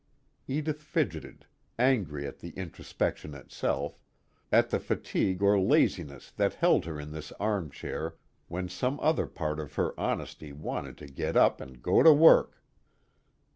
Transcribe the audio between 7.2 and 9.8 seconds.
armchair when some other part of